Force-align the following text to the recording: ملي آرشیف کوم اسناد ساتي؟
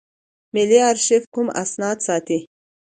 ملي 0.53 0.79
آرشیف 0.89 1.23
کوم 1.33 1.47
اسناد 1.63 1.97
ساتي؟ 2.05 2.37